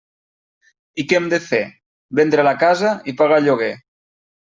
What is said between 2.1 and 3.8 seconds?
vendre la casa i pagar lloguer.